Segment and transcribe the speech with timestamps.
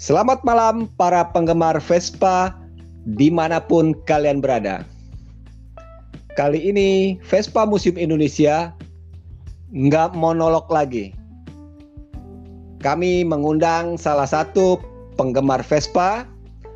[0.00, 2.56] Selamat malam para penggemar Vespa
[3.04, 4.80] di mana pun kalian berada.
[6.40, 8.72] Kali ini Vespa Museum Indonesia
[9.76, 11.12] nggak monolog lagi.
[12.80, 14.80] Kami mengundang salah satu
[15.20, 16.24] penggemar Vespa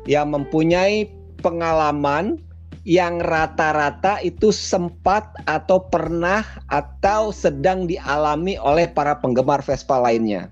[0.05, 1.09] yang mempunyai
[1.41, 2.37] pengalaman
[2.85, 10.45] yang rata-rata itu sempat atau pernah atau sedang dialami oleh para penggemar Vespa lainnya.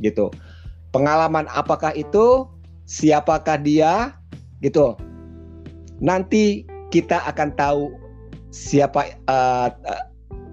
[0.00, 0.32] Gitu.
[0.92, 2.46] Pengalaman apakah itu?
[2.84, 4.12] Siapakah dia?
[4.60, 4.92] Gitu.
[6.04, 7.88] Nanti kita akan tahu
[8.52, 10.04] siapa uh, uh,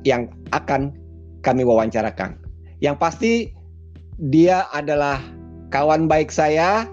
[0.08, 0.96] yang akan
[1.44, 2.40] kami wawancarakan.
[2.80, 3.34] Yang pasti
[4.32, 5.20] dia adalah
[5.76, 6.88] kawan baik saya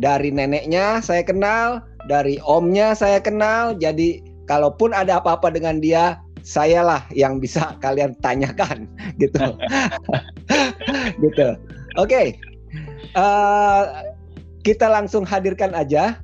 [0.00, 3.76] dari neneknya saya kenal, dari omnya saya kenal.
[3.76, 8.88] Jadi kalaupun ada apa-apa dengan dia, sayalah yang bisa kalian tanyakan
[9.22, 9.56] gitu.
[11.24, 11.48] gitu.
[12.00, 12.08] Oke.
[12.08, 12.55] Okay.
[13.16, 13.82] Uh, eh,
[14.60, 16.20] kita langsung hadirkan aja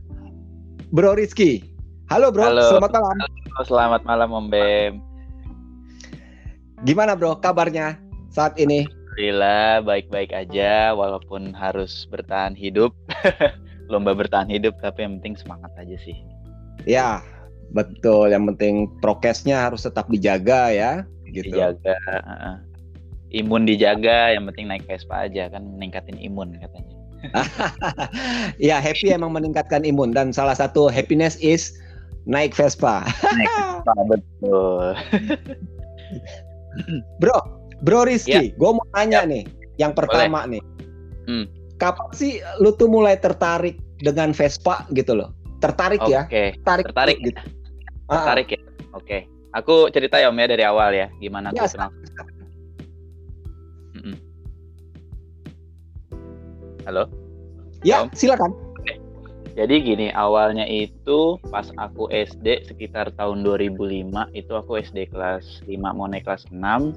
[0.93, 1.73] Bro Rizky.
[2.13, 2.69] Halo Bro, Halo.
[2.69, 3.17] selamat malam.
[3.17, 4.93] Halo, selamat malam Om Bem.
[6.85, 7.97] Gimana Bro kabarnya
[8.29, 8.85] saat ini?
[8.85, 12.93] Alhamdulillah baik-baik aja walaupun harus bertahan hidup.
[13.93, 16.21] Lomba bertahan hidup tapi yang penting semangat aja sih.
[16.85, 17.25] Ya,
[17.73, 18.29] betul.
[18.29, 20.93] Yang penting prokesnya harus tetap dijaga ya,
[21.33, 21.57] gitu.
[21.57, 21.97] Dijaga.
[23.33, 26.93] Imun dijaga, yang penting naik Vespa aja kan meningkatin imun katanya.
[28.69, 31.73] ya, happy emang meningkatkan imun dan salah satu happiness is
[32.29, 33.09] naik Vespa.
[33.33, 34.93] naik Vespa betul.
[37.21, 37.37] Bro,
[37.85, 38.41] Bro Rizky, ya.
[38.57, 39.29] gue mau tanya ya.
[39.29, 39.43] nih,
[39.81, 40.59] yang pertama Boleh.
[40.59, 40.63] nih.
[41.29, 41.45] Hmm.
[41.81, 45.33] Kapan sih lu tuh mulai tertarik dengan Vespa gitu loh?
[45.63, 46.13] Tertarik okay.
[46.13, 46.23] ya?
[46.59, 46.85] Tertarik.
[46.91, 47.41] Tertarik gitu.
[48.11, 48.19] Ah.
[48.19, 48.61] Tertarik ya.
[48.61, 48.67] Oke.
[49.03, 49.21] Okay.
[49.53, 51.93] Aku cerita ya Om ya dari awal ya, gimana ya, tuh kenal.
[56.83, 57.07] Halo?
[57.87, 58.15] Ya, Om?
[58.15, 58.51] silakan.
[59.53, 65.77] Jadi gini, awalnya itu pas aku SD sekitar tahun 2005 itu aku SD kelas 5
[65.93, 66.97] mau naik kelas 6.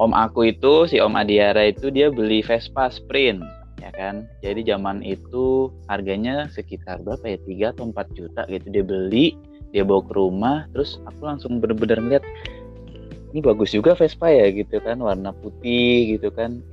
[0.00, 3.44] Om aku itu si Om Adiara itu dia beli Vespa Sprint
[3.84, 4.24] ya kan.
[4.40, 7.70] Jadi zaman itu harganya sekitar berapa ya?
[7.70, 9.36] 3 atau 4 juta gitu dia beli,
[9.76, 12.24] dia bawa ke rumah, terus aku langsung bener-bener ngeliat
[13.36, 16.64] ini bagus juga Vespa ya gitu kan, warna putih gitu kan.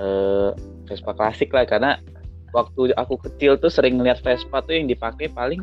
[0.00, 0.50] Eh,
[0.84, 2.00] Vespa klasik lah karena
[2.54, 5.60] waktu aku kecil tuh sering ngeliat Vespa tuh yang dipakai paling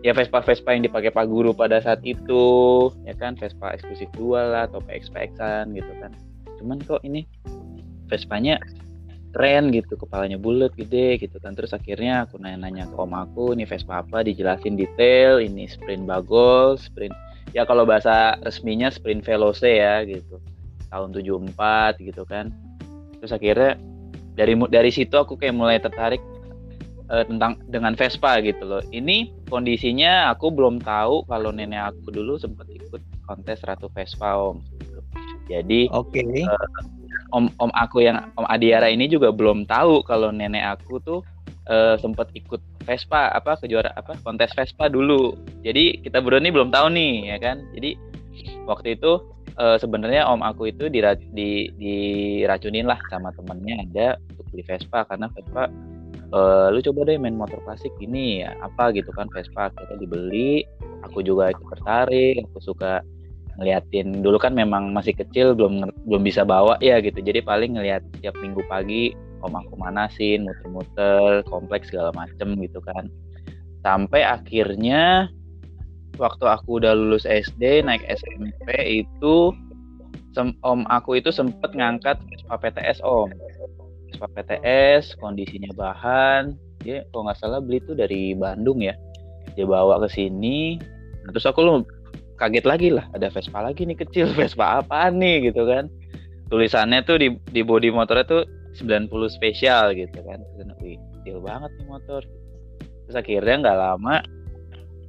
[0.00, 2.44] ya Vespa Vespa yang dipakai Pak Guru pada saat itu
[3.04, 6.12] ya kan Vespa eksklusif dua lah atau PX PXan gitu kan.
[6.60, 7.24] Cuman kok ini
[8.10, 8.58] Vespanya
[9.30, 11.54] keren gitu kepalanya bulat gede gitu kan.
[11.54, 14.26] Terus akhirnya aku nanya-nanya ke om aku ini Vespa apa?
[14.26, 17.14] Dijelasin detail ini sprint bagol sprint
[17.54, 20.42] ya kalau bahasa resminya sprint veloce ya gitu
[20.90, 22.50] tahun 74 gitu kan.
[23.22, 23.78] Terus akhirnya
[24.40, 26.24] dari dari situ aku kayak mulai tertarik
[27.12, 28.80] uh, tentang dengan Vespa gitu loh.
[28.88, 34.64] Ini kondisinya aku belum tahu kalau nenek aku dulu sempat ikut kontes Ratu Vespa Om.
[35.52, 36.24] Jadi Oke.
[36.24, 36.48] Okay.
[36.48, 36.68] Uh, eh,
[37.36, 41.20] om om aku yang Om Adiara ini juga belum tahu kalau nenek aku tuh
[41.68, 45.36] uh, sempat ikut Vespa apa kejuara apa kontes Vespa dulu.
[45.60, 47.60] Jadi kita berdua ini belum tahu nih ya kan.
[47.76, 47.98] Jadi
[48.64, 49.20] waktu itu
[49.60, 55.04] uh, sebenarnya om aku itu dira di diracunin lah sama temennya ada untuk beli Vespa
[55.04, 55.68] karena Vespa
[56.32, 60.64] uh, lu coba deh main motor klasik ini ya, apa gitu kan Vespa kita dibeli.
[61.08, 63.04] Aku juga ikut tertarik aku suka
[63.58, 68.00] ngeliatin dulu kan memang masih kecil belum belum bisa bawa ya gitu jadi paling ngeliat
[68.24, 69.12] tiap minggu pagi
[69.44, 73.08] om aku manasin muter-muter kompleks segala macem gitu kan.
[73.80, 75.32] Sampai akhirnya
[76.20, 79.56] waktu aku udah lulus SD naik SMP itu
[80.62, 83.32] om aku itu sempet ngangkat Vespa PTS om.
[84.06, 86.54] Vespa PTS kondisinya bahan.
[86.84, 88.94] Dia kalau nggak salah beli itu dari Bandung ya.
[89.56, 90.78] Dia bawa ke sini.
[91.26, 91.82] Nah, terus aku lu
[92.38, 95.90] kaget lagi lah ada Vespa lagi nih kecil Vespa apa nih gitu kan.
[96.52, 98.42] Tulisannya tuh di di bodi motornya tuh
[98.78, 100.38] 90 spesial gitu kan.
[100.84, 102.22] Wih kecil banget nih motor.
[103.08, 104.22] Terus akhirnya nggak lama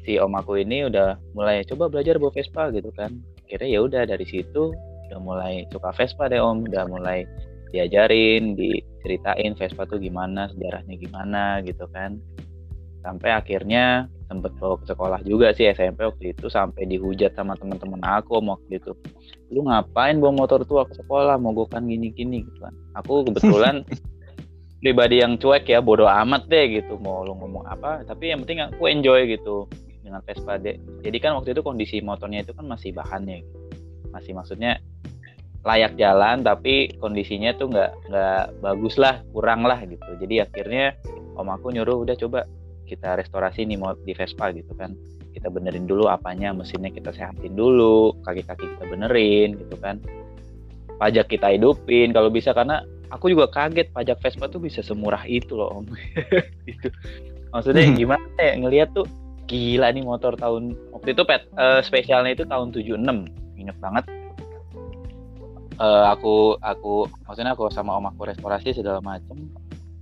[0.01, 3.21] si om aku ini udah mulai coba belajar bawa Vespa gitu kan.
[3.45, 4.73] Kira ya udah dari situ
[5.09, 6.65] udah mulai suka Vespa deh om.
[6.65, 7.25] Udah mulai
[7.71, 12.17] diajarin diceritain Vespa tuh gimana sejarahnya gimana gitu kan.
[13.01, 18.01] Sampai akhirnya sempet bawa ke sekolah juga sih SMP waktu itu sampai dihujat sama teman-teman
[18.01, 18.93] aku om waktu itu.
[19.53, 21.37] Lu ngapain bawa motor tua ke sekolah?
[21.37, 22.73] Mogokkan gini-gini gitu kan.
[22.97, 23.85] Aku kebetulan
[24.81, 26.97] pribadi yang cuek ya bodoh amat deh gitu.
[26.97, 29.69] Mau lu ngomong apa tapi yang penting aku enjoy gitu
[30.01, 30.77] dengan Vespa D.
[31.05, 33.45] Jadi kan waktu itu kondisi motornya itu kan masih bahannya,
[34.11, 34.81] masih maksudnya
[35.61, 40.09] layak jalan tapi kondisinya tuh nggak nggak bagus lah kurang lah gitu.
[40.17, 40.97] Jadi akhirnya
[41.37, 42.49] om aku nyuruh udah coba
[42.89, 44.97] kita restorasi nih mau di Vespa gitu kan.
[45.31, 50.01] Kita benerin dulu apanya mesinnya kita sehatin dulu kaki-kaki kita benerin gitu kan.
[50.97, 52.81] Pajak kita hidupin kalau bisa karena
[53.13, 55.85] aku juga kaget pajak Vespa tuh bisa semurah itu loh om.
[56.71, 56.89] Itu
[57.53, 57.95] maksudnya hmm.
[57.99, 59.05] gimana ya ngelihat tuh
[59.49, 62.97] gila nih motor tahun waktu itu pet uh, spesialnya itu tahun 76
[63.57, 64.05] inget banget.
[65.81, 69.49] Uh, aku aku maksudnya aku sama om aku restorasi segala macem.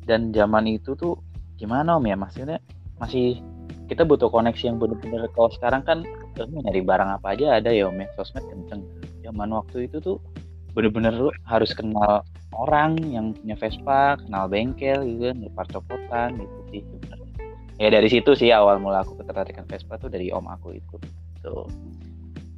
[0.04, 1.22] Dan zaman itu tuh
[1.56, 2.58] gimana om ya maksudnya
[2.98, 3.40] masih
[3.90, 6.06] kita butuh koneksi yang benar-benar kalau sekarang kan
[6.40, 8.86] nyari barang apa aja ada ya om ya sosmed kenceng.
[9.24, 10.18] Zaman waktu itu tuh
[10.78, 12.22] bener-bener harus kenal
[12.54, 17.19] orang yang punya Vespa kenal bengkel gitu kan copotan gitu sih sebenarnya
[17.80, 20.96] ya dari situ sih awal mula aku ketertarikan Vespa tuh dari om aku itu.
[21.42, 21.66] Tuh.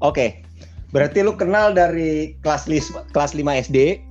[0.01, 0.11] Oke.
[0.11, 0.29] Okay.
[0.91, 4.03] berarti lu kenal dari kelas lis kelas 5 SD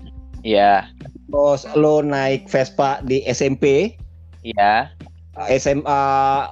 [0.46, 0.88] iya.
[1.28, 3.98] Terus lu naik Vespa di SMP
[4.40, 4.88] iya.
[5.36, 6.00] SMA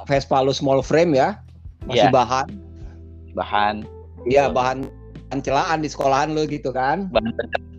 [0.04, 1.40] Vespa lu small frame ya?
[1.88, 2.12] Masih ya.
[2.12, 2.46] bahan?
[3.32, 3.88] Bahan.
[4.28, 4.90] Iya bahan
[5.40, 7.08] celaan di sekolahan lu gitu kan?
[7.08, 7.32] Bahan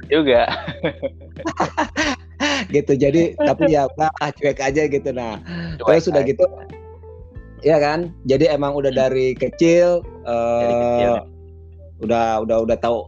[0.10, 0.50] juga
[2.68, 5.40] gitu jadi tapi ya udah cuek aja gitu nah
[5.80, 6.44] cuek terus sudah gitu
[7.64, 9.00] ya kan jadi emang udah hmm.
[9.00, 11.24] dari kecil, dari uh, kecil ya.
[12.04, 13.00] udah udah udah tahu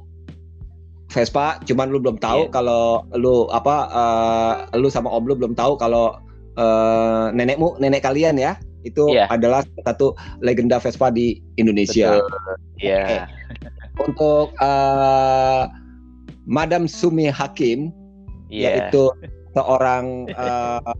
[1.11, 2.51] Vespa cuman lu belum tahu yeah.
[2.55, 6.15] kalau lu apa uh, lu sama om lu belum tahu kalau
[6.55, 8.55] uh, nenekmu, nenek kalian ya,
[8.87, 9.27] itu yeah.
[9.29, 12.19] adalah satu legenda Vespa di Indonesia.
[12.81, 13.03] Iya.
[13.05, 13.25] Yeah.
[13.99, 15.69] Untuk uh,
[16.47, 17.93] Madam Sumi Hakim,
[18.49, 18.89] yeah.
[18.89, 19.11] yaitu
[19.55, 20.93] seorang uh,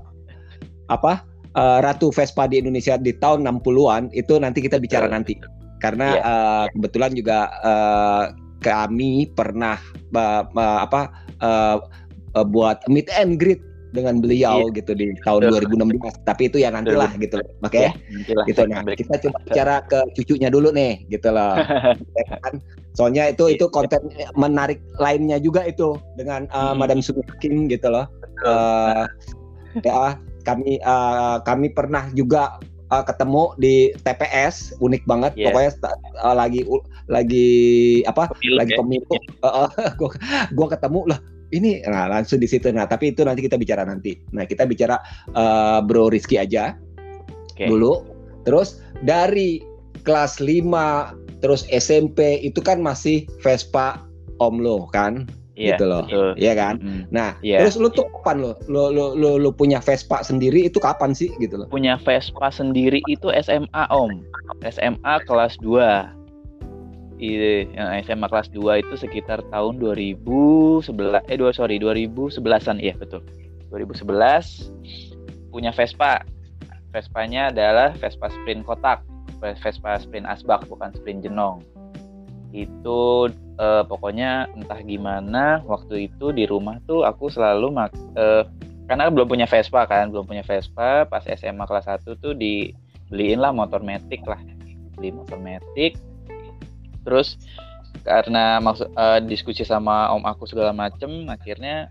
[0.92, 1.24] apa
[1.56, 5.16] uh, ratu Vespa di Indonesia di tahun 60-an, itu nanti kita bicara Betul.
[5.16, 5.34] nanti.
[5.82, 6.30] Karena yeah.
[6.30, 8.24] uh, kebetulan juga uh,
[8.62, 9.82] kami pernah
[10.14, 11.02] uh, uh, apa
[11.42, 11.78] uh,
[12.38, 13.60] uh, buat meet and greet
[13.92, 14.76] dengan beliau yeah.
[14.80, 16.00] gitu di tahun Betul.
[16.00, 17.92] 2016 tapi itu ya nantilah gitu oke okay?
[18.24, 21.60] ya, gitu nah kita coba bicara ke cucunya dulu nih gitu loh
[22.18, 22.64] ya kan
[22.96, 24.00] soalnya itu itu konten
[24.40, 26.80] menarik lainnya juga itu dengan uh, hmm.
[26.80, 28.08] Madam Sumikin gitu loh
[28.46, 29.06] uh,
[29.86, 32.58] ya kami uh, kami pernah juga
[32.92, 35.50] uh, ketemu di TPS unik banget yeah.
[35.50, 35.72] pokoknya
[36.22, 36.62] uh, lagi
[37.08, 37.50] lagi
[38.06, 39.22] apa pemilu, lagi pemilu ya.
[39.48, 40.12] uh, uh, gua,
[40.54, 41.20] gua ketemu lah
[41.52, 45.00] ini nah langsung di situ nah tapi itu nanti kita bicara nanti nah kita bicara
[45.36, 46.76] uh, Bro Rizky aja
[47.56, 47.72] okay.
[47.72, 48.04] dulu
[48.44, 49.64] terus dari
[50.04, 54.02] kelas 5 terus SMP itu kan masih Vespa
[54.42, 55.30] Om lo kan
[55.62, 56.04] Iya, gitu loh.
[56.10, 56.30] Betul.
[56.42, 56.76] Iya kan?
[56.82, 57.02] Mm.
[57.14, 57.62] Nah, yeah.
[57.62, 58.58] terus lu tuh kapan lo?
[58.66, 61.68] Lu, lu lu lu punya Vespa sendiri itu kapan sih gitu loh?
[61.70, 64.26] Punya Vespa sendiri itu SMA, Om.
[64.66, 66.22] SMA kelas 2
[67.22, 70.90] Iya, yang SMA kelas 2 itu sekitar tahun 2011
[71.30, 73.22] eh dua sorry 2011-an iya betul.
[73.70, 74.74] 2011
[75.54, 76.26] punya Vespa.
[76.92, 79.00] Vespanya adalah Vespa Sprint kotak,
[79.40, 81.64] Vespa Sprint asbak bukan Sprint jenong.
[82.52, 83.32] Itu
[83.62, 88.44] eh, pokoknya entah gimana waktu itu di rumah tuh aku selalu mak eh,
[88.90, 93.56] karena belum punya Vespa kan, belum punya Vespa, pas SMA kelas 1 tuh dibeliin lah
[93.56, 94.42] motor metik lah.
[95.00, 95.96] Beli motor metik
[97.06, 97.38] terus
[98.02, 101.90] karena maksud uh, diskusi sama om aku segala macem akhirnya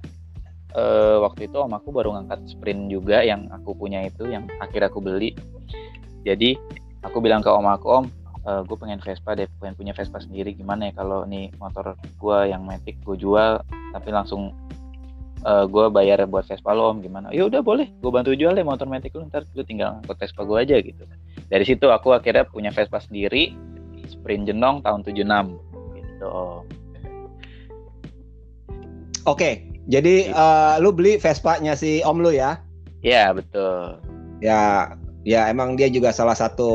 [0.74, 4.90] uh, waktu itu om aku baru ngangkat sprint juga yang aku punya itu yang akhir
[4.90, 5.34] aku beli
[6.26, 6.58] jadi
[7.06, 8.06] aku bilang ke om aku om
[8.46, 10.54] uh, eh, gue pengen Vespa deh pengen punya Vespa sendiri.
[10.56, 14.54] Gimana ya kalau nih motor gue yang Matic gue jual tapi langsung
[15.44, 16.98] uh, gue bayar buat Vespa lo om.
[17.00, 17.32] Gimana?
[17.32, 17.88] Ya udah boleh.
[18.00, 21.02] Gue bantu jual deh motor Matic lu ntar lu tinggal ngangkut Vespa gue aja gitu.
[21.50, 23.52] Dari situ aku akhirnya punya Vespa sendiri
[24.10, 25.56] Sprint Jenong tahun 76
[25.98, 26.30] gitu.
[29.28, 32.56] Oke, jadi uh, lu beli Vespa-nya si Om lu ya?
[33.04, 34.00] Iya, betul.
[34.40, 34.92] Ya,
[35.24, 36.72] ya emang dia juga salah satu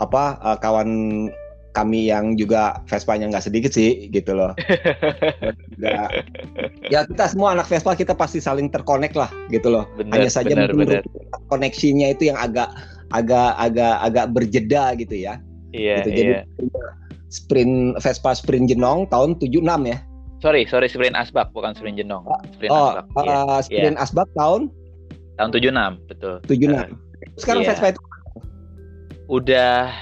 [0.00, 1.28] apa uh, kawan
[1.70, 4.52] kami yang juga Vespa-nya nggak sedikit sih gitu loh.
[6.90, 9.88] Ya kita semua anak Vespa kita pasti saling terkonek lah gitu loh.
[9.96, 11.00] Bener, Hanya saja bener, bener.
[11.48, 12.68] koneksinya itu yang agak
[13.14, 15.40] agak agak agak berjeda gitu ya.
[15.70, 16.08] Iya, gitu.
[16.12, 16.42] Jadi iya.
[17.30, 19.98] sprint Vespa sprint Jenong tahun 76 ya.
[20.42, 22.26] Sorry, sorry sprint Asbak bukan sprint Jenong.
[22.58, 23.06] Sprint oh, Asbak.
[23.14, 23.60] Uh, yeah.
[23.62, 24.04] sprint yeah.
[24.04, 24.68] Asbak tahun
[25.40, 26.34] tahun 76, betul.
[26.44, 26.76] 76.
[26.76, 26.84] Uh,
[27.36, 27.76] Sekarang yeah.
[27.76, 28.02] Vespa itu?
[29.30, 29.94] Udah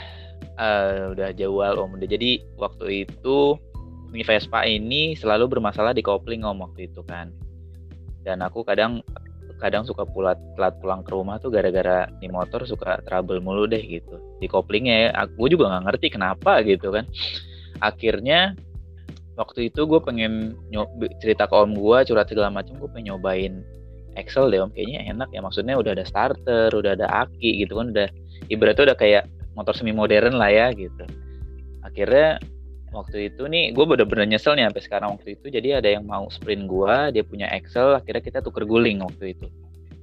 [0.57, 1.95] uh, udah jauh om.
[1.95, 3.59] Udah jadi waktu itu
[4.09, 7.29] Mi Vespa ini selalu bermasalah di kopling om waktu itu kan.
[8.25, 9.05] Dan aku kadang
[9.59, 13.83] kadang suka pulat telat pulang ke rumah tuh gara-gara di motor suka trouble mulu deh
[13.83, 14.17] gitu.
[14.39, 17.05] Di koplingnya ya aku juga nggak ngerti kenapa gitu kan.
[17.83, 18.55] Akhirnya
[19.39, 23.63] waktu itu gue pengen nyob- cerita ke om gue curhat segala macam gue pengen nyobain
[24.19, 24.71] Excel deh om.
[24.75, 25.41] Kayaknya enak ya.
[25.41, 27.95] Maksudnya udah ada starter udah ada aki gitu kan.
[27.95, 28.09] Udah
[28.51, 31.07] ibaratnya udah kayak motor semi modern lah ya gitu.
[31.87, 32.43] Akhirnya
[32.89, 35.47] waktu itu nih gue bener-bener nyesel nih sampai sekarang waktu itu.
[35.51, 39.47] Jadi ada yang mau sprint gue dia punya Excel akhirnya kita tuker guling waktu itu.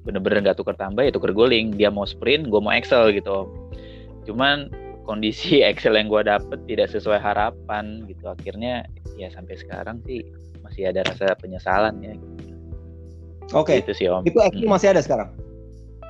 [0.08, 1.76] Bener-bener nggak tuker tambah ya tuker guling.
[1.76, 3.48] Dia mau sprint gue mau Excel gitu om.
[4.26, 4.70] Cuman
[5.06, 8.28] kondisi Excel yang gue dapet tidak sesuai harapan gitu.
[8.32, 10.26] Akhirnya ya sampai sekarang sih
[10.66, 12.14] masih ada rasa penyesalan ya
[13.52, 13.78] Oke.
[13.80, 14.72] gitu sih om Itu Excel Hmm.
[14.72, 15.30] masih ada sekarang.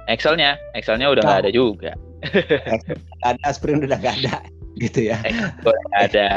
[0.06, 1.44] Excelnya Excelnya udah nggak Nah.
[1.44, 1.92] ada juga
[3.27, 4.38] Ada sprint udah gak ada
[4.84, 5.18] gitu ya.
[5.22, 6.27] Excel nggak ada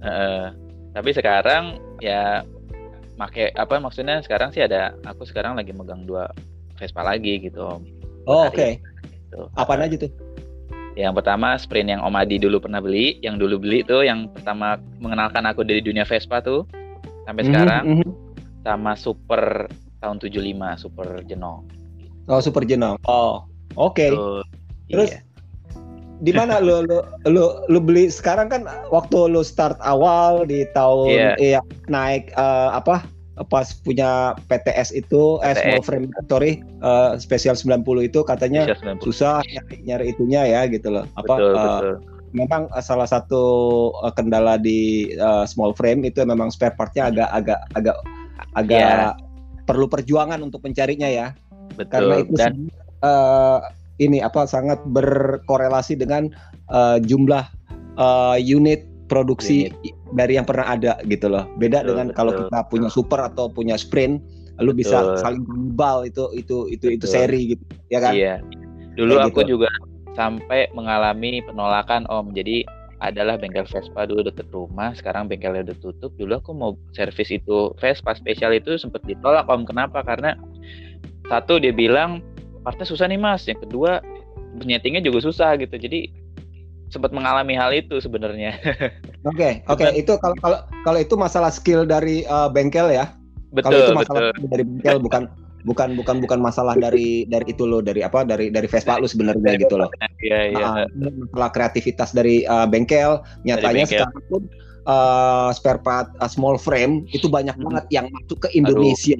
[0.00, 0.42] Heeh.
[0.90, 1.64] tapi sekarang
[1.98, 2.42] ya
[3.14, 6.32] make apa maksudnya sekarang sih ada aku sekarang lagi megang dua
[6.74, 7.84] Vespa lagi gitu om
[8.24, 8.76] Oh, oke.
[9.28, 9.48] Tuh.
[9.54, 10.12] Apaan aja tuh?
[10.92, 14.74] Yang pertama sprint yang Om Adi dulu pernah beli, yang dulu beli tuh yang pertama
[14.98, 16.66] mengenalkan aku dari dunia Vespa tuh
[17.24, 18.10] sampai sekarang Mhm, mhm.
[18.60, 20.36] sama Super tahun 75
[20.76, 21.64] Super Jenong.
[22.26, 22.96] Oh, Super Jenong.
[23.04, 24.06] Oh, oke.
[24.06, 24.42] Tuh,
[24.88, 25.20] Terus iya.
[26.20, 31.08] di mana lu, lu lu lu beli sekarang kan waktu lu start awal di tahun
[31.08, 31.32] Iya.
[31.38, 33.06] iya, naik eh, apa
[33.48, 35.62] pas punya PTS itu eh PTS.
[35.64, 39.00] small frame sorry eh, spesial 90 itu katanya Bisa 90.
[39.00, 41.08] susah nyari, nyari itunya ya gitu loh.
[41.14, 41.94] Apa betul, eh, betul.
[42.32, 43.42] memang eh, salah satu
[44.04, 44.80] eh, kendala di
[45.10, 47.96] eh, small frame itu memang spare partnya agak agak agak
[48.52, 49.29] agak Iya.
[49.70, 51.26] Perlu perjuangan untuk mencarinya ya
[51.78, 51.90] Betul.
[51.94, 52.52] karena itu Dan
[53.06, 53.58] eh,
[54.02, 56.26] ini apa sangat berkorelasi dengan
[56.74, 57.46] eh, jumlah
[57.96, 59.70] eh, unit produksi
[60.14, 61.46] dari yang pernah ada gitu loh.
[61.58, 62.42] Beda Betul, dengan kalau betul.
[62.46, 64.22] kita punya super atau punya sprint,
[64.62, 65.18] lu bisa Betul.
[65.18, 67.14] saling kanibal itu itu itu itu Betul.
[67.14, 68.14] seri gitu, ya kan?
[68.14, 68.34] Iya.
[68.94, 69.50] Dulu Kayak aku gitu.
[69.58, 69.70] juga
[70.14, 72.34] sampai mengalami penolakan Om.
[72.34, 72.62] Jadi
[73.00, 76.12] adalah bengkel Vespa dulu deket rumah, sekarang bengkelnya udah tutup.
[76.20, 79.64] Dulu aku mau servis itu Vespa spesial itu sempat ditolak Om.
[79.64, 80.04] Kenapa?
[80.04, 80.36] Karena
[81.32, 82.20] satu dia bilang
[82.60, 83.48] partnya susah nih Mas.
[83.48, 84.04] Yang kedua
[84.60, 85.72] penyetingnya juga susah gitu.
[85.80, 86.12] Jadi
[86.90, 88.58] sempat mengalami hal itu sebenarnya.
[89.30, 89.84] Oke, oke.
[89.84, 93.12] Cuman- Itu kalau kalau kalau itu masalah skill dari eh, bengkel ya.
[93.52, 94.48] kalau betul, itu masalah betul.
[94.48, 95.22] dari bengkel bukan
[95.64, 99.60] bukan bukan bukan masalah dari dari itu lo dari apa dari dari Vespa lu sebenarnya
[99.60, 99.90] gitu loh.
[100.20, 100.66] Iya, iya.
[100.96, 104.04] Nah, masalah kreativitas dari uh, bengkel nyatanya bengkel.
[104.04, 104.42] sekarang pun
[104.88, 107.66] uh, spare part uh, small frame itu banyak Hmm.
[107.68, 109.18] banget yang masuk ke Indonesia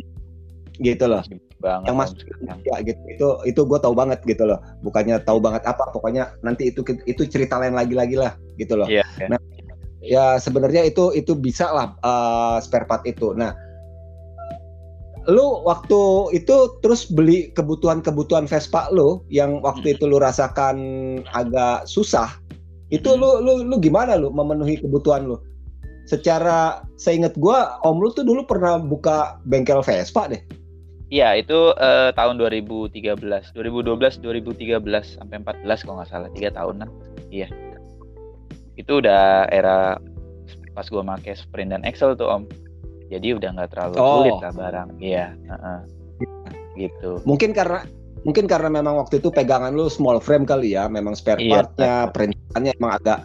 [0.81, 1.21] gitu loh
[1.61, 2.17] banget yang masuk.
[2.25, 6.73] Indonesia gitu itu itu gue tahu banget gitu loh bukannya tahu banget apa pokoknya nanti
[6.73, 9.37] itu itu cerita lain lagi lagi lah gitu loh Iya, iya.
[10.01, 13.53] ya sebenarnya itu itu bisa lah uh, spare part itu nah
[15.31, 19.95] lu waktu itu terus beli kebutuhan-kebutuhan Vespa lu yang waktu Hmm.
[19.97, 20.77] itu lu rasakan
[21.33, 22.35] agak susah
[22.91, 23.23] itu Hmm.
[23.23, 25.39] lu lu lu gimana lu memenuhi kebutuhan lu
[26.11, 30.43] secara seingat gua om lu tuh dulu pernah buka bengkel Vespa deh
[31.11, 36.87] Iya, itu eh, tahun 2013, 2012, 2013 sampai 14 kalau nggak salah, tiga tahunan.
[37.35, 37.51] Iya.
[38.79, 39.99] Itu udah era
[40.71, 42.47] pas gua make Sprint dan Excel tuh Om.
[43.11, 44.23] Jadi udah nggak terlalu Oh.
[44.23, 44.89] sulit lah barang.
[45.03, 45.81] Iya, heeh.
[46.79, 47.21] gitu.
[47.29, 47.85] mungkin karena
[48.23, 51.95] mungkin karena memang waktu itu pegangan lu small frame kali ya memang spare Iya, partnya
[52.13, 53.19] perintahannya emang agak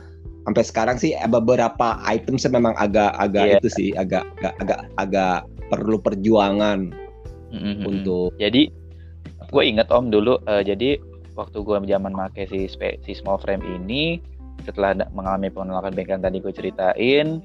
[0.43, 3.55] sampai sekarang sih eh, beberapa item sih memang agak agak Iya.
[3.59, 5.37] itu sih agak agak agak agak
[5.67, 6.91] perlu perjuangan
[7.51, 7.85] Mm-mm.
[7.85, 8.67] untuk Jadi
[9.45, 10.99] gue inget Om dulu, eh, jadi
[11.35, 14.19] waktu gua zaman make si, si small frame ini,
[14.63, 17.39] setelah mengalami penolakan bengkel tadi gue ceritain,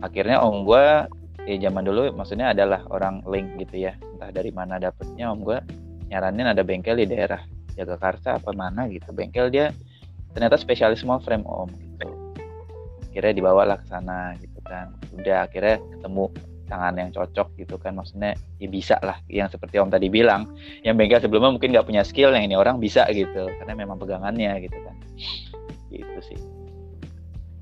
[0.00, 1.06] akhirnya Om gua
[1.48, 5.40] ya zaman dulu maksudnya adalah orang link gitu ya, entah dari mana dapetnya Om.
[5.42, 5.58] Gua
[6.12, 7.40] nyaranin ada bengkel di daerah
[7.72, 9.72] Jagakarsa apa mana gitu, bengkel dia
[10.36, 12.08] ternyata spesialis small frame Om gitu.
[13.12, 16.24] Akhirnya dibawalah ke sana gitu kan, udah akhirnya ketemu
[16.72, 17.92] tangan yang cocok gitu kan.
[17.92, 20.56] Maksudnya ya bisa lah yang seperti om tadi bilang.
[20.80, 23.52] Yang bengkel sebelumnya mungkin nggak punya skill yang ini orang bisa gitu.
[23.60, 24.96] Karena memang pegangannya gitu kan.
[25.92, 26.61] Gitu sih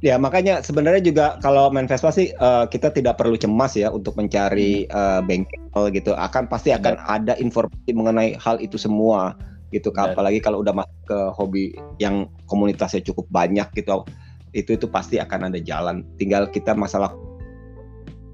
[0.01, 4.17] ya makanya sebenarnya juga kalau main Vespa sih eh, kita tidak perlu cemas ya untuk
[4.17, 6.17] mencari eh, bengkel gitu.
[6.17, 9.37] Akan pasti akan ada informasi mengenai hal itu semua
[9.71, 10.19] gitu Benar.
[10.19, 11.65] apalagi kalau udah masuk ke hobi
[12.03, 14.03] yang komunitasnya cukup banyak gitu
[14.51, 16.03] itu itu pasti akan ada jalan.
[16.19, 17.15] Tinggal kita masalah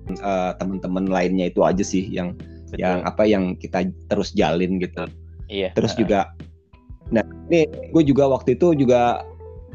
[0.08, 2.32] eh, teman-teman lainnya itu aja sih yang
[2.66, 2.82] Betul.
[2.82, 5.04] yang apa yang kita terus jalin gitu.
[5.50, 5.75] Iya.
[5.75, 6.30] Terus juga
[7.06, 9.23] nah ini gue juga waktu itu juga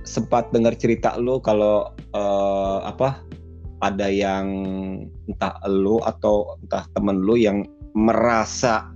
[0.03, 3.21] sempat dengar cerita lu kalau eh, apa
[3.81, 4.45] ada yang
[5.25, 7.65] entah lu atau entah temen lu yang
[7.97, 8.87] merasa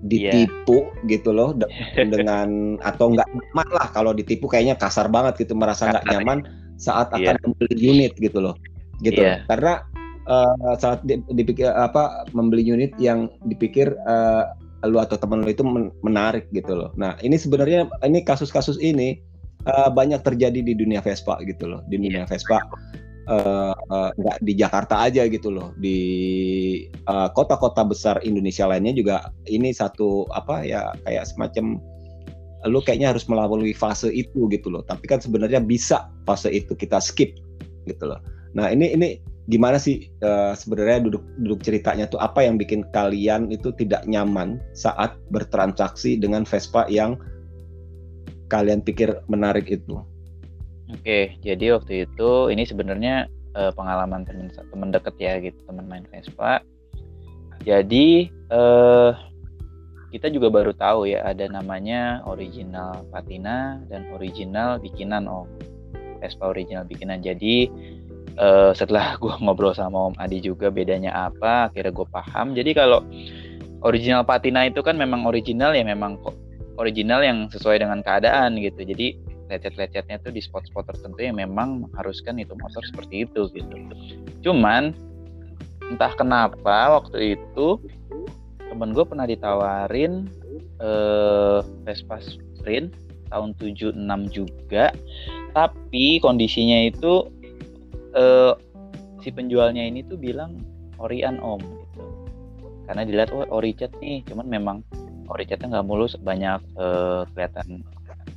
[0.00, 1.70] ditipu gitu loh de-
[2.12, 6.38] dengan atau nggak nyaman lah kalau ditipu kayaknya kasar banget gitu merasa nggak Kasar, nyaman
[6.80, 7.36] saat Iya.
[7.36, 8.56] akan membeli unit gitu loh
[9.04, 9.44] gitu yeah.
[9.48, 9.84] karena
[10.28, 14.48] uh, saat dipikir apa membeli unit yang dipikir uh,
[14.88, 15.60] lu atau teman lu itu
[16.00, 16.88] menarik gitu loh.
[16.96, 19.20] Nah ini sebenarnya ini kasus-kasus ini
[19.66, 22.60] uh, banyak terjadi di dunia Vespa gitu loh, di dunia Vespa
[23.30, 25.98] nggak uh, uh, di Jakarta aja gitu loh, di
[27.36, 31.78] kota-kota uh, besar Indonesia lainnya juga ini satu apa ya kayak semacam
[32.68, 34.84] lu kayaknya harus melalui fase itu gitu loh.
[34.84, 37.32] Tapi kan sebenarnya bisa fase itu kita skip
[37.88, 38.20] gitu loh.
[38.52, 39.08] Nah ini ini
[39.48, 44.60] gimana sih uh, sebenarnya duduk duduk ceritanya tuh apa yang bikin kalian itu tidak nyaman
[44.76, 47.16] saat bertransaksi dengan Vespa yang
[48.50, 50.02] kalian pikir menarik itu?
[50.90, 56.02] Oke, jadi waktu itu ini sebenarnya uh, pengalaman teman teman deket ya gitu teman main
[56.10, 56.58] Vespa.
[57.62, 59.14] Jadi uh,
[60.10, 65.46] kita juga baru tahu ya ada namanya original patina dan original bikinan om.
[66.18, 67.22] Vespa original bikinan.
[67.22, 67.70] Jadi
[68.38, 73.02] uh, setelah gue ngobrol sama Om Adi juga bedanya apa akhirnya gue paham jadi kalau
[73.82, 76.20] original patina itu kan memang original ya memang
[76.80, 78.80] original yang sesuai dengan keadaan gitu.
[78.80, 79.20] Jadi
[79.52, 83.76] lecet-lecetnya tuh di spot-spot tertentu yang memang mengharuskan itu motor seperti itu gitu.
[84.40, 84.96] Cuman
[85.92, 87.82] entah kenapa waktu itu
[88.70, 90.30] temen gue pernah ditawarin
[90.78, 92.94] uh, Vespa Sprint
[93.28, 93.98] tahun 76
[94.30, 94.94] juga.
[95.50, 97.26] Tapi kondisinya itu
[98.14, 98.54] uh,
[99.20, 100.62] si penjualnya ini tuh bilang
[101.02, 102.02] Orian om gitu.
[102.86, 104.22] Karena dilihat oh ori cat nih.
[104.26, 104.76] Cuman memang
[105.30, 107.86] ori catnya nggak mulus banyak uh, kelihatan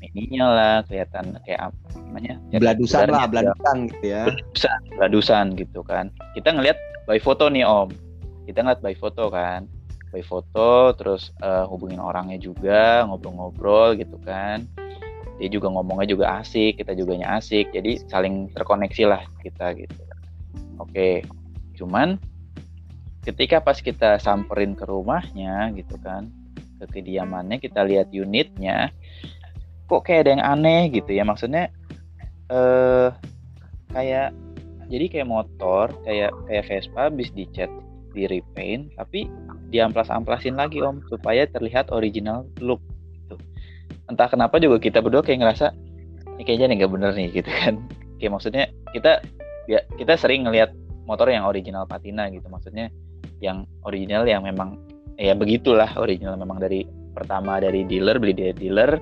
[0.04, 4.24] ininya lah kelihatan kayak apa namanya beladusan lah beladusan gitu ya.
[4.28, 6.06] Beladusan beladusan gitu kan.
[6.36, 7.90] Kita ngelihat by foto nih om.
[8.44, 9.66] Kita ngeliat by foto kan.
[10.12, 14.68] By foto terus uh, hubungin orangnya juga ngobrol-ngobrol gitu kan.
[15.42, 17.74] Dia juga ngomongnya juga asik kita juga asik.
[17.74, 19.98] Jadi saling terkoneksi lah kita gitu.
[20.78, 21.24] Oke
[21.74, 22.22] cuman
[23.26, 26.30] ketika pas kita samperin ke rumahnya gitu kan
[26.84, 28.92] ke kediamannya kita lihat unitnya
[29.88, 31.72] kok kayak ada yang aneh gitu ya maksudnya
[32.52, 33.10] eh
[33.96, 34.36] kayak
[34.92, 37.72] jadi kayak motor kayak kayak Vespa habis dicat
[38.14, 39.26] di repaint tapi
[39.74, 42.84] diamplas-amplasin lagi om supaya terlihat original look
[44.12, 45.74] entah kenapa juga kita berdua kayak ngerasa
[46.38, 47.74] ini kayaknya nih nggak bener nih gitu kan.
[48.18, 49.22] Kayak maksudnya kita
[49.70, 50.74] ya kita sering ngelihat
[51.06, 52.90] motor yang original patina gitu maksudnya
[53.44, 54.80] yang original yang memang
[55.18, 58.98] ya begitulah original memang dari pertama dari dealer beli dari dealer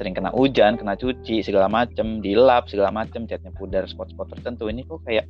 [0.00, 4.72] sering kena hujan kena cuci segala macem dilap segala macem catnya pudar spot-spot tertentu.
[4.72, 5.28] Ini kok kayak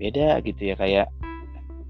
[0.00, 1.06] beda gitu ya kayak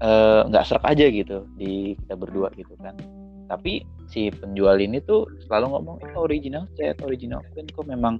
[0.03, 2.99] eh, nggak uh, serak aja gitu di kita berdua gitu kan.
[3.47, 7.39] Tapi si penjual ini tuh selalu ngomong itu original set original.
[7.55, 8.19] Kan kok memang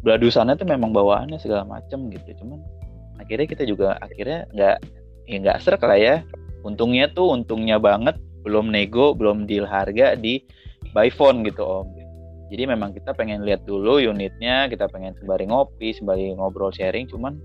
[0.00, 2.32] beladusannya tuh memang bawaannya segala macem gitu.
[2.40, 2.64] Cuman
[3.20, 4.76] akhirnya kita juga akhirnya nggak
[5.28, 6.16] ya nggak serak lah ya.
[6.64, 10.42] Untungnya tuh untungnya banget belum nego belum deal harga di
[10.92, 11.86] by phone gitu om.
[12.52, 17.40] Jadi memang kita pengen lihat dulu unitnya kita pengen sembari ngopi sembari ngobrol sharing cuman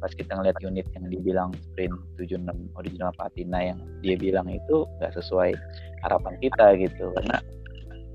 [0.00, 2.44] pas kita ngeliat unit yang dibilang sprint 76
[2.76, 5.56] original patina yang dia bilang itu nggak sesuai
[6.04, 7.36] harapan kita gitu karena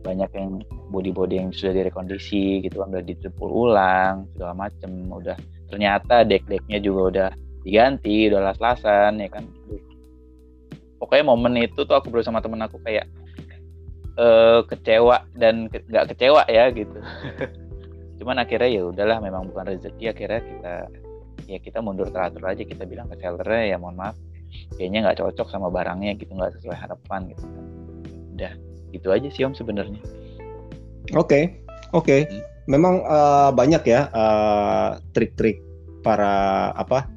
[0.01, 5.37] banyak yang body-body yang sudah direkondisi gitu kan udah ditepul ulang segala macem udah
[5.69, 7.29] ternyata deck-decknya juga udah
[7.61, 9.45] diganti udah las-lasan ya kan
[11.01, 13.09] pokoknya momen itu tuh aku bersama temen aku kayak
[14.21, 16.99] uh, kecewa dan nggak ke, kecewa ya gitu
[18.21, 20.73] cuman akhirnya ya udahlah memang bukan rezeki akhirnya kita
[21.49, 24.13] ya kita mundur teratur aja kita bilang ke sellernya ya mohon maaf
[24.77, 27.45] kayaknya nggak cocok sama barangnya gitu nggak sesuai harapan gitu
[28.37, 28.53] udah
[28.93, 29.97] gitu aja sih om sebenarnya
[31.17, 31.43] oke okay.
[31.97, 32.19] oke okay.
[32.29, 32.45] hmm.
[32.69, 35.65] memang uh, banyak ya uh, trik-trik
[36.05, 37.09] para apa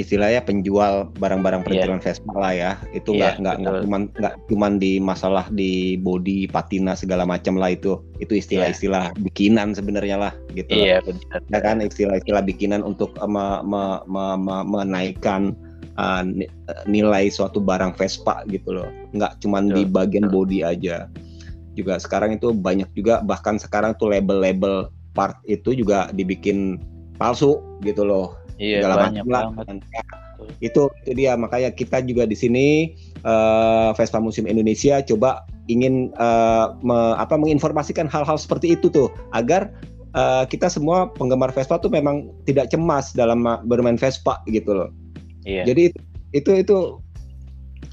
[0.00, 2.04] istilahnya penjual barang-barang perintilan yeah.
[2.04, 2.70] Vespa lah ya.
[2.96, 7.60] Itu nggak yeah, nggak nggak cuma nggak cuma di masalah di body patina segala macam
[7.60, 8.00] lah itu.
[8.16, 9.20] Itu istilah-istilah yeah.
[9.20, 10.72] bikinan sebenarnya lah gitu.
[10.72, 11.38] Iya yeah, benar.
[11.52, 15.52] Ya kan istilah-istilah bikinan untuk me, me, me, me, menaikkan
[16.00, 16.24] uh,
[16.88, 18.88] nilai suatu barang Vespa gitu loh.
[19.12, 21.08] Nggak cuma di bagian body aja.
[21.76, 26.80] Juga sekarang itu banyak juga bahkan sekarang tuh label-label part itu juga dibikin
[27.20, 29.90] palsu gitu loh Iya, segala banyak macam lah.
[30.62, 32.66] Itu itu dia makanya kita juga di sini
[33.26, 39.74] uh, Vespa Museum Indonesia coba ingin uh, me, apa menginformasikan hal-hal seperti itu tuh agar
[40.14, 44.90] uh, kita semua penggemar Vespa tuh memang tidak cemas dalam bermain Vespa gitu loh.
[45.42, 45.66] Iya.
[45.66, 45.90] Jadi
[46.30, 47.02] itu itu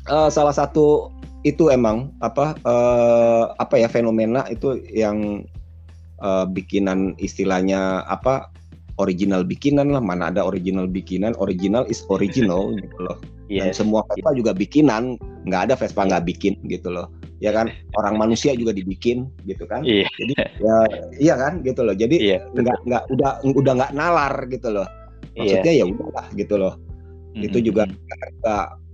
[0.05, 1.09] uh, salah satu
[1.41, 5.47] itu emang apa uh, apa ya fenomena itu yang
[6.21, 8.51] uh, bikinan istilahnya apa
[8.99, 13.17] original bikinan lah mana ada original bikinan original is original gitu loh.
[13.49, 13.65] Yes.
[13.65, 15.17] dan semua Vespa juga bikinan
[15.49, 17.09] nggak ada Vespa nggak bikin gitu loh.
[17.41, 17.73] Ya kan?
[17.99, 19.81] Orang manusia juga dibikin gitu kan?
[19.81, 20.05] Yeah.
[20.21, 20.75] jadi ya
[21.17, 21.65] iya kan?
[21.65, 21.95] Gitu loh.
[21.97, 24.85] Jadi yeah, nggak nggak udah udah nggak nalar gitu loh.
[25.33, 25.87] Maksudnya yeah.
[25.87, 26.75] ya udahlah gitu loh.
[27.29, 27.45] Mm-hmm.
[27.45, 27.83] itu juga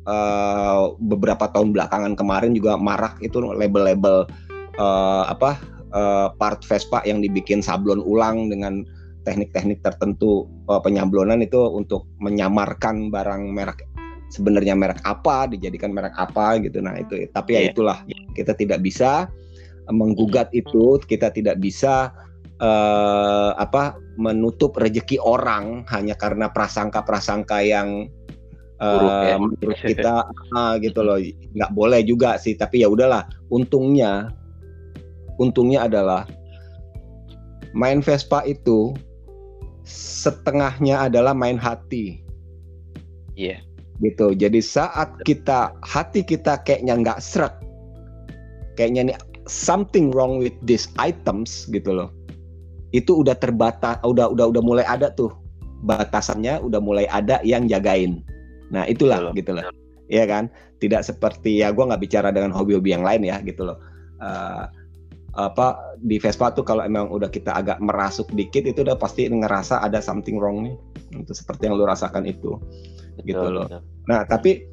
[0.05, 4.27] uh, beberapa tahun belakangan kemarin juga marak itu label-label
[4.75, 5.55] uh, apa
[5.95, 8.83] uh, part Vespa yang dibikin sablon ulang dengan
[9.25, 13.83] teknik-teknik tertentu uh, penyablonan itu untuk menyamarkan barang merek
[14.29, 16.81] sebenarnya merek apa dijadikan merek apa gitu.
[16.81, 17.69] Nah itu tapi ya iya.
[17.73, 17.97] itulah.
[18.38, 19.29] Kita tidak bisa
[19.89, 22.09] menggugat itu kita tidak bisa
[22.61, 28.09] uh, apa menutup rezeki orang hanya karena prasangka-prasangka yang
[28.81, 29.71] uh, ya.
[29.85, 30.15] kita
[30.53, 31.21] uh, gitu loh.
[31.53, 33.29] Nggak boleh juga sih tapi ya udahlah.
[33.53, 34.33] Untungnya
[35.38, 36.23] untungnya adalah
[37.75, 38.95] main Vespa itu
[39.86, 42.26] setengahnya adalah main hati.
[43.38, 43.58] Iya.
[43.58, 43.60] Yeah.
[44.04, 44.36] Gitu.
[44.36, 47.56] Jadi saat kita hati kita kayaknya nggak seret,
[48.76, 49.17] kayaknya nih
[49.48, 52.10] something wrong with these items gitu loh.
[52.91, 55.32] Itu udah terbatas, udah udah udah mulai ada tuh
[55.88, 58.19] batasannya, udah mulai ada yang jagain.
[58.74, 59.65] Nah itulah betul, gitu loh.
[60.12, 60.52] Iya kan?
[60.84, 63.80] Tidak seperti ya gue nggak bicara dengan hobi-hobi yang lain ya gitu loh.
[64.19, 64.67] Uh,
[65.36, 69.84] apa di Vespa tuh kalau emang udah kita agak merasuk dikit itu udah pasti ngerasa
[69.84, 70.76] ada something wrong nih.
[71.21, 72.56] Itu seperti yang lu rasakan itu.
[73.19, 73.67] Betul, gitu loh.
[73.67, 73.82] betul.
[74.06, 74.67] nah tapi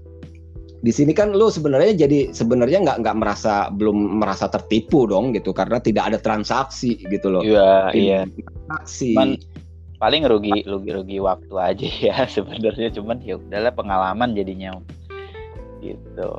[0.83, 5.55] di sini kan lu sebenarnya jadi sebenarnya nggak nggak merasa belum merasa tertipu dong gitu
[5.55, 7.42] karena tidak ada transaksi gitu loh.
[7.46, 8.20] Iya iya.
[8.27, 9.14] transaksi.
[9.14, 9.38] Cuman
[10.03, 12.90] paling rugi rugi rugi waktu aja ya sebenarnya.
[12.98, 14.75] Cuman ya udahlah pengalaman jadinya.
[15.79, 16.31] Gitu.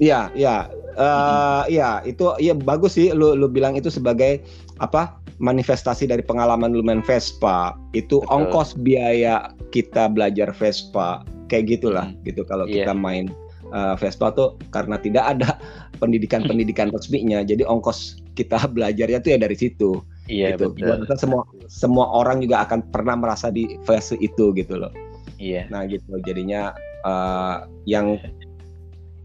[0.00, 4.44] Iya iya uh, iya itu iya bagus sih lu lu bilang itu sebagai
[4.84, 7.74] apa manifestasi dari pengalaman lu main Vespa.
[7.96, 8.30] Itu Betul.
[8.30, 11.24] ongkos biaya kita belajar Vespa.
[11.48, 12.22] Kayak gitulah hmm.
[12.28, 12.86] gitu kalau yeah.
[12.86, 13.32] kita main
[13.74, 15.58] uh, Vespa tuh karena tidak ada
[16.00, 17.42] pendidikan-pendidikan resminya.
[17.42, 19.90] Jadi ongkos kita belajarnya tuh ya dari situ.
[20.30, 20.76] Iya gitu.
[20.76, 21.08] betul.
[21.18, 24.92] Semua semua orang juga akan pernah merasa di fase itu gitu loh.
[25.40, 25.66] Iya.
[25.72, 26.20] Nah gitu.
[26.22, 28.20] Jadinya uh, yang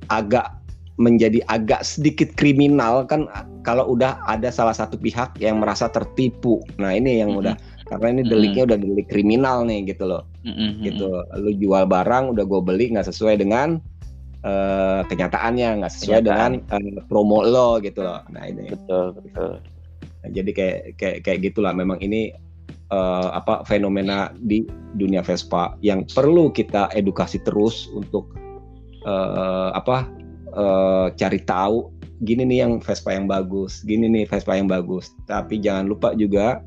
[0.07, 0.64] agak
[0.95, 3.27] menjadi agak sedikit kriminal kan
[3.67, 6.63] kalau udah ada salah satu pihak yang merasa tertipu.
[6.79, 7.41] Nah, ini yang mm -hmm.
[7.43, 7.55] udah
[7.85, 8.71] karena ini deliknya mm -hmm.
[8.71, 10.23] udah delik kriminal nih gitu loh.
[10.47, 10.71] Mm -hmm.
[10.87, 11.07] Gitu.
[11.43, 13.83] Lu jual barang udah gue beli nggak sesuai dengan
[14.47, 16.51] uh, kenyataannya, nggak sesuai Kenyataan.
[16.63, 18.23] dengan uh, promo lo gitu loh.
[18.31, 18.71] Nah, ini.
[18.71, 19.59] Betul, betul.
[20.23, 22.31] Nah, jadi kayak kayak kayak gitulah memang ini
[22.95, 24.63] uh, apa fenomena di
[24.95, 28.31] dunia Vespa yang perlu kita edukasi terus untuk
[29.05, 30.07] uh, apa
[30.55, 31.91] uh, cari tahu
[32.23, 35.11] gini nih yang Vespa yang bagus, gini nih Vespa yang bagus.
[35.27, 36.63] Tapi jangan lupa juga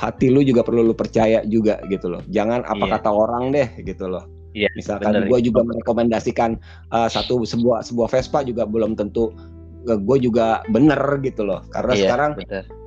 [0.00, 2.22] hati lu juga perlu lu percaya juga gitu loh.
[2.32, 2.92] Jangan apa yeah.
[2.96, 4.24] kata orang deh gitu loh.
[4.52, 6.60] Iya, Misalkan gue juga merekomendasikan
[6.92, 9.32] uh, satu sebuah sebuah Vespa juga belum tentu
[9.88, 11.64] uh, eh, gue juga bener gitu loh.
[11.72, 12.30] Karena yeah, sekarang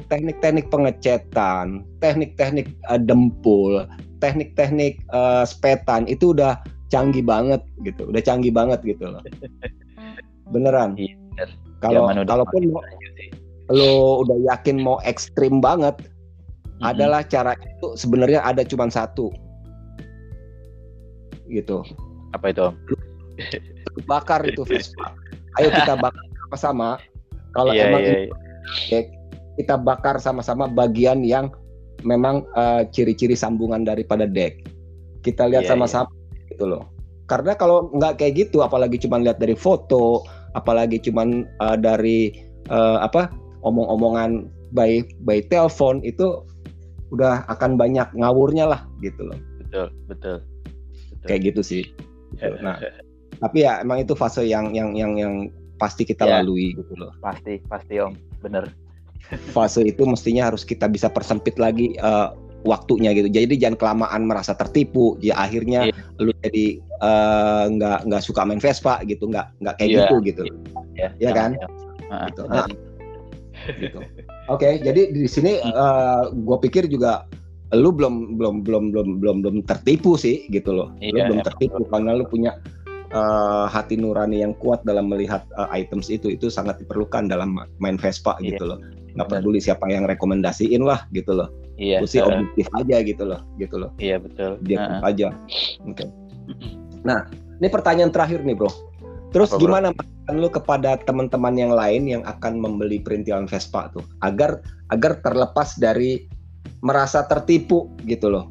[0.09, 3.85] teknik-teknik pengecetan, teknik-teknik uh, dempul,
[4.21, 8.09] teknik-teknik uh, spetan itu udah canggih banget gitu.
[8.09, 9.21] Udah canggih banget gitu loh.
[10.53, 10.93] Beneran.
[10.97, 11.17] Iya,
[11.81, 12.83] kalau kalaupun mau,
[13.73, 16.85] lo udah yakin mau ekstrim banget mm-hmm.
[16.85, 19.33] adalah cara itu sebenarnya ada cuma satu.
[21.49, 21.81] Gitu.
[22.33, 22.67] Apa itu
[24.03, 25.15] bakar itu Vespa
[25.59, 26.89] ayo kita bakar sama-sama.
[27.55, 28.19] Kalau yeah, emang yeah,
[28.91, 29.03] yeah.
[29.55, 31.47] kita bakar sama-sama bagian yang
[32.03, 34.67] memang uh, ciri-ciri sambungan daripada deck.
[35.23, 36.11] Kita lihat yeah, sama-sama
[36.55, 36.87] gitu loh.
[37.27, 40.23] Karena kalau nggak kayak gitu apalagi cuma lihat dari foto
[40.55, 41.27] apalagi cuma
[41.59, 42.31] uh, dari
[42.71, 43.27] uh, apa
[43.67, 46.47] omong-omongan by by telepon itu
[47.11, 49.39] udah akan banyak ngawurnya lah gitu loh.
[49.59, 50.37] Betul betul,
[51.11, 51.27] betul.
[51.27, 51.83] kayak gitu sih.
[52.35, 52.59] Gitu.
[52.59, 52.75] nah
[53.39, 55.33] tapi ya emang itu fase yang yang yang yang
[55.75, 57.11] pasti kita ya, lalui gitu loh.
[57.19, 58.15] Pasti pasti om.
[58.39, 58.71] Bener.
[59.51, 62.31] Fase itu mestinya harus kita bisa persempit lagi uh,
[62.65, 63.29] waktunya gitu.
[63.29, 65.15] Jadi jangan kelamaan merasa tertipu.
[65.21, 66.21] Ya akhirnya yeah.
[66.21, 66.81] lu jadi
[67.71, 69.99] nggak uh, nggak suka main Vespa gitu, nggak nggak kayak yeah.
[70.01, 70.41] gitu gitu.
[70.97, 71.11] Yeah.
[71.21, 71.55] Ya kan?
[71.55, 72.27] Yeah.
[72.29, 72.41] Gitu.
[72.49, 72.67] Nah,
[73.79, 73.99] gitu.
[74.51, 77.25] Oke, okay, jadi di sini uh, eh, gue pikir juga
[77.73, 80.93] lu belum belum belum belum belum belum tertipu sih gitu loh.
[81.01, 82.61] Yeah, lu belum yeah, tertipu karena lu punya
[83.15, 87.97] uh, hati nurani yang kuat dalam melihat uh, items itu itu sangat diperlukan dalam main
[87.97, 88.53] Vespa yeah.
[88.53, 88.79] gitu loh
[89.15, 93.41] nggak peduli siapa yang rekomendasiin lah gitu loh iya sih uh, objektif aja gitu loh
[93.59, 95.31] gitu loh iya betul dia uh aja
[95.85, 96.07] oke okay.
[97.03, 97.27] nah
[97.61, 98.71] ini pertanyaan terakhir nih bro
[99.35, 104.01] terus Apa, gimana masukan lu kepada teman-teman yang lain yang akan membeli perintilan Vespa tuh
[104.23, 106.25] agar agar terlepas dari
[106.85, 108.45] merasa tertipu gitu loh.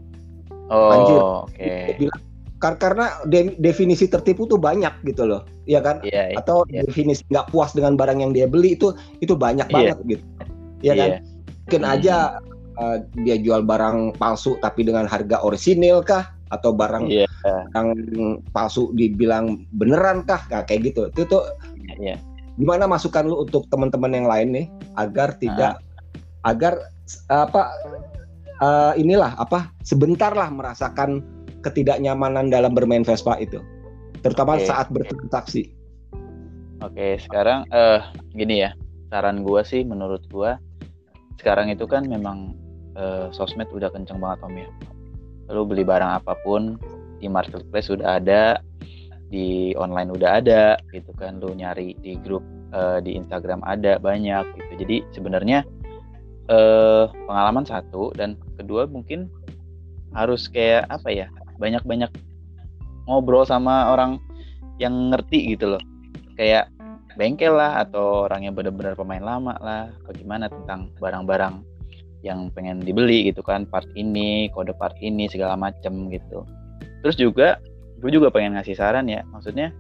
[0.72, 1.54] Oh, oke.
[1.54, 2.10] Okay.
[2.64, 6.00] karena de definisi tertipu tuh banyak gitu loh, ya kan?
[6.00, 6.80] Yeah, yeah, Atau yeah.
[6.80, 9.92] definisi nggak puas dengan barang yang dia beli itu itu banyak Yeah.
[9.92, 10.24] banget gitu,
[10.80, 11.10] ya kan?
[11.12, 11.18] Iya.
[11.68, 11.92] Mungkin Hmm.
[11.92, 12.16] aja
[12.78, 16.30] uh, dia jual barang palsu tapi dengan harga orisinil kah?
[16.52, 17.26] Atau barang Iya,
[17.74, 17.88] yang
[18.54, 20.38] palsu dibilang beneran kah?
[20.52, 21.10] Nah, kayak gitu.
[21.10, 21.42] Itu tuh
[21.98, 22.14] iya.
[22.54, 26.50] gimana masukan lu untuk teman-teman yang lain nih agar tidak Ah.
[26.54, 26.78] agar
[27.26, 27.72] apa
[28.62, 31.18] eh, inilah apa sebentar lah merasakan
[31.66, 33.58] ketidaknyamanan dalam bermain Vespa itu
[34.22, 34.68] terutama Oke.
[34.70, 35.74] saat bertransaksi
[36.84, 38.04] Oke, sekarang eh
[38.37, 38.76] gini ya.
[39.08, 40.60] Saran gua sih menurut gua
[41.40, 42.52] sekarang itu kan memang
[42.96, 44.68] eh, sosmed udah kenceng banget Om ya.
[45.52, 46.80] Lu beli barang apa pun
[47.20, 48.59] di marketplace udah ada,
[49.28, 51.38] di online udah ada gitu kan.
[51.42, 54.72] Lu nyari di grup eh, di Instagram ada banyak gitu.
[54.80, 55.66] Jadi sebenarnya
[56.44, 59.33] eh pengalaman satu dan kedua mungkin
[60.12, 61.26] harus kayak apa ya?
[61.57, 62.11] Banyak-banyak
[63.09, 64.20] ngobrol sama orang
[64.78, 65.83] yang ngerti gitu loh.
[66.35, 66.68] Kayak
[67.14, 71.62] bengkel lah atau orang yang benar-benar pemain lama lah atau gimana tentang barang-barang
[72.24, 76.48] yang pengen dibeli gitu kan part ini kode part ini segala macem gitu.
[77.04, 77.60] Terus juga
[78.00, 79.70] gue juga pengen ngasih saran ya maksudnya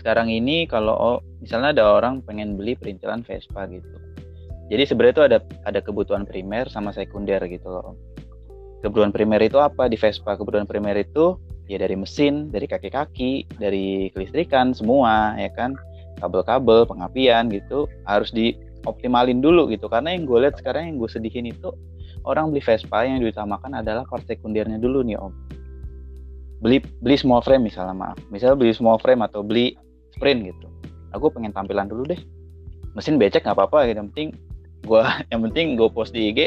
[0.00, 3.96] sekarang ini kalau misalnya ada orang pengen beli perintilan Vespa gitu.
[4.72, 7.98] Jadi sebenarnya itu ada ada kebutuhan primer sama sekunder gitu loh.
[8.80, 10.40] Kebutuhan primer itu apa di Vespa?
[10.40, 11.36] Kebutuhan primer itu
[11.68, 15.76] ya dari mesin dari kaki-kaki dari kelistrikan semua ya kan?
[16.22, 18.32] Kabel-kabel pengapian gitu harus
[18.80, 19.86] dioptimalin dulu gitu.
[19.86, 21.72] Karena yang gue lihat sekarang yang gue sedihin itu
[22.24, 25.32] orang beli Vespa yang diutamakan adalah part sekundernya dulu nih om.
[26.60, 28.18] Beli beli small frame misalnya maaf.
[28.28, 29.76] Misalnya beli small frame atau beli
[30.16, 30.66] sprint gitu.
[31.16, 32.20] Aku pengen tampilan dulu deh.
[32.96, 34.30] Mesin becek nggak apa-apa gitu yang penting
[34.84, 36.40] gue yang penting gue post di IG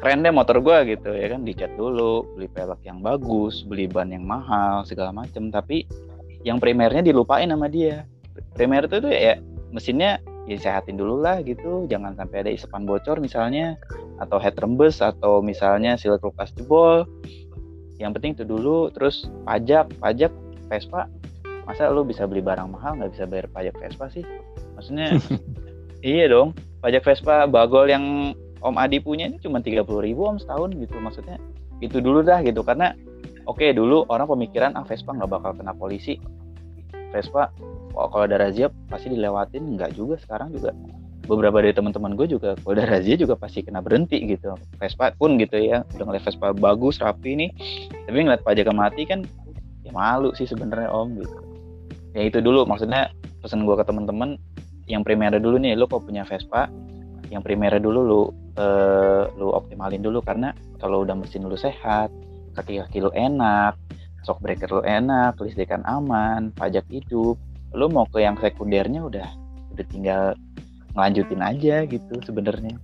[0.00, 1.44] keren deh motor gue gitu ya kan?
[1.44, 5.48] Dicat dulu beli pelek yang bagus beli ban yang mahal segala macem.
[5.48, 5.84] Tapi
[6.44, 8.04] yang primernya dilupain sama dia.
[8.56, 9.36] Primer itu tuh ya
[9.72, 11.84] mesinnya ya sehatin dulu lah gitu.
[11.90, 13.76] Jangan sampai ada isapan bocor misalnya
[14.20, 17.04] atau head rembes atau misalnya seal kulkas jebol.
[18.00, 20.32] Yang penting itu dulu terus pajak pajak
[20.70, 21.10] Vespa.
[21.68, 24.24] Masa lu bisa beli barang mahal nggak bisa bayar pajak Vespa sih?
[24.78, 25.20] Maksudnya
[26.04, 30.76] iya dong pajak Vespa bagol yang Om Adi punya ini cuma 30.000 ribu Om setahun
[30.76, 31.36] gitu maksudnya.
[31.80, 32.92] Itu dulu dah gitu karena
[33.48, 36.20] oke dulu orang pemikiran ah Vespa nggak bakal kena polisi.
[37.10, 37.48] Vespa
[37.94, 39.76] kalau ada razia pasti dilewatin.
[39.76, 40.74] Nggak juga sekarang juga.
[41.26, 44.54] Beberapa dari teman-teman gue juga kalau ada razia juga pasti kena berhenti gitu.
[44.78, 45.86] Vespa pun gitu ya.
[45.94, 47.50] Udah ngeliat Vespa bagus rapi nih.
[48.06, 49.22] Tapi ngeliat pajak mati kan
[49.86, 51.36] ya malu sih sebenarnya om gitu.
[52.14, 54.34] Ya itu dulu maksudnya pesan gue ke teman-teman
[54.90, 56.66] yang primer dulu nih lu kok punya Vespa
[57.30, 58.20] yang primer dulu lu
[58.58, 60.18] eh, lu optimalin dulu.
[60.24, 60.50] Karena
[60.82, 62.10] kalau udah mesin lu sehat
[62.58, 63.78] kaki-kaki lu enak
[64.24, 67.40] shock breaker lu enak listrikan aman pajak hidup
[67.74, 69.28] lu mau ke yang sekundernya udah
[69.76, 70.22] udah tinggal
[70.94, 72.76] ngelanjutin aja gitu sebenarnya.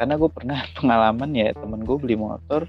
[0.00, 2.68] Karena gue pernah pengalaman ya temen gue beli motor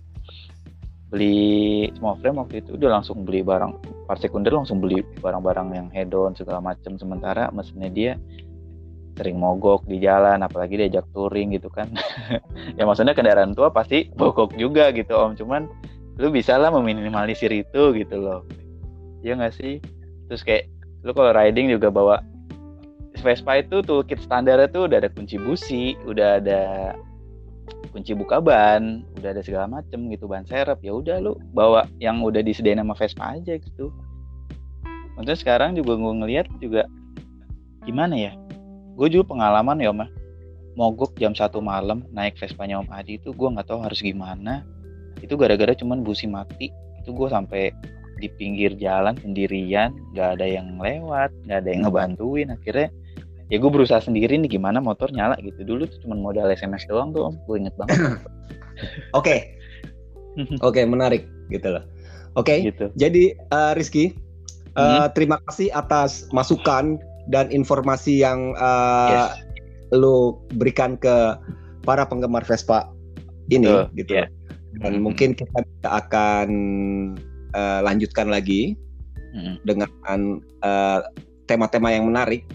[1.13, 3.77] beli small frame waktu itu udah langsung beli barang
[4.09, 8.13] part sekunder langsung beli barang-barang yang head on segala macam sementara mesinnya dia
[9.13, 11.89] sering mogok di jalan apalagi diajak touring gitu kan.
[12.77, 15.37] Ya maksudnya kendaraan tua pasti mogok juga gitu om.
[15.37, 15.69] Cuman
[16.17, 18.41] lu bisa lah meminimalisir itu gitu loh.
[19.21, 19.77] Ya nggak sih?
[20.29, 20.72] Terus kayak
[21.03, 22.23] lu kalau riding juga bawa
[23.21, 26.61] Vespa itu toolkit standarnya tuh udah ada kunci busi, udah ada
[27.93, 30.81] kunci buka ban, udah ada segala macem gitu ban serep.
[30.81, 33.93] Ya udah lu bawa yang udah disediain sama Vespa aja gitu.
[35.13, 36.89] Maksudnya sekarang juga gue ngeliat juga
[37.85, 38.33] gimana ya?
[38.97, 40.09] Gue juga pengalaman ya Om,
[40.73, 44.65] mogok jam satu malam naik Vespanya Om Adi itu gue nggak tahu harus gimana.
[45.21, 46.73] Itu gara-gara cuman busi mati.
[47.01, 47.69] Itu gue sampai
[48.23, 52.47] di pinggir jalan sendirian, nggak ada yang lewat, nggak ada yang ngebantuin.
[52.55, 52.87] Akhirnya
[53.51, 57.13] ya gue berusaha sendiri nih gimana motor nyala gitu dulu tuh cuma modal SMS doang
[57.13, 58.17] tuh om gue inget banget
[59.19, 59.35] oke
[60.67, 61.85] oke menarik gitu loh
[62.33, 64.17] oke gitu jadi uh, Rizky
[64.73, 65.13] uh, Mhm.
[65.13, 66.97] terima kasih atas masukan
[67.29, 69.29] dan informasi yang uh,
[69.93, 71.37] lu berikan ke
[71.85, 72.89] para penggemar Vespa
[73.53, 74.25] ini Betul, gitu iya.
[74.81, 75.01] dan Mhm.
[75.05, 76.49] mungkin kita akan
[77.53, 78.75] uh, lanjutkan lagi
[79.33, 79.57] Mm-mm.
[79.65, 79.89] dengan
[80.61, 80.99] uh,
[81.49, 82.45] tema-tema yang menarik.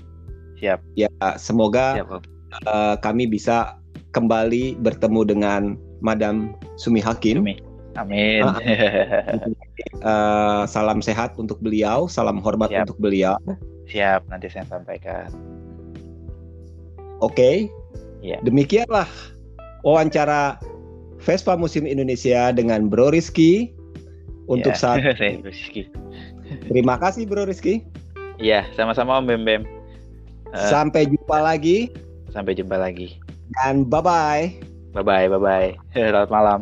[0.58, 0.82] Siap.
[0.98, 2.22] Ya semoga siap
[2.66, 3.76] uh, kami bisa
[4.16, 5.62] kembali bertemu dengan
[6.00, 7.42] Madam Sumi Hakim.
[7.44, 7.56] Cumi
[7.98, 8.42] amin.
[8.46, 8.58] Ah,
[10.02, 12.86] Uh, salam sehat untuk beliau salam hormat Siap.
[12.86, 13.34] untuk beliau.
[13.90, 15.30] Siap nanti saya sampaikan.
[17.18, 17.70] Oke.
[18.18, 18.42] Iya.
[18.42, 19.06] demikianlah
[19.86, 20.58] wawancara
[21.22, 23.70] Vespa Musim Indonesia dengan Bro Rizky.
[24.48, 25.92] Untuk Ya, saat saya Rizky.
[26.66, 27.84] terima kasih Bro Rizky.
[28.38, 29.62] Iya, sama-sama Om Bem Bem.
[30.48, 30.70] Eh.
[30.72, 31.92] Sampai jumpa lagi
[32.28, 33.20] Sampai jumpa lagi.
[33.54, 34.44] dan bye bye.
[34.92, 35.68] Bye bye, bye bye.
[35.92, 36.60] Selamat malam.